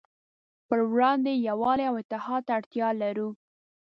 پروړاندې 0.67 1.33
یې 1.35 1.43
يووالي 1.49 1.83
او 1.89 1.95
اتحاد 2.01 2.41
ته 2.47 2.51
اړتیا 2.59 2.87
لرو. 3.01 3.29